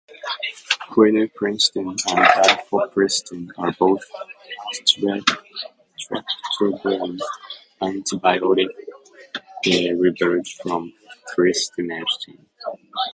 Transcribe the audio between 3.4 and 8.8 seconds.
are both streptogramin antibiotics,